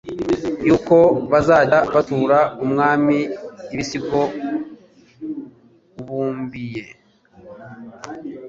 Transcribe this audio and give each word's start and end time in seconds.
y'uko 0.67 0.97
bazajya 1.31 1.79
batura 1.93 2.37
umwami 2.63 3.17
ibisigo 3.73 4.21
ubumbiye 5.99 6.81